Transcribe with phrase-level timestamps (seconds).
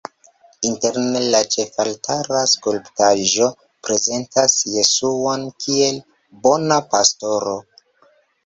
[0.67, 3.51] Interne la ĉefaltara skulptaĵo
[3.89, 6.03] prezentas Jesuon kiel
[6.47, 7.59] Bona Pastoro.